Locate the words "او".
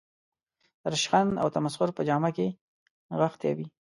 1.41-1.47